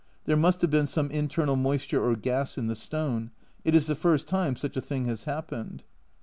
There 0.25 0.35
must 0.35 0.61
have 0.61 0.71
been 0.71 0.87
some 0.87 1.11
internal 1.11 1.55
moisture 1.55 2.03
or 2.03 2.15
gas 2.15 2.57
in 2.57 2.65
the 2.65 2.73
stone; 2.75 3.29
it 3.63 3.75
is 3.75 3.85
the 3.85 3.93
first 3.93 4.27
time 4.27 4.55
such 4.55 4.75
a 4.75 4.81
thing 4.81 5.05
has 5.05 5.25
happened. 5.25 5.83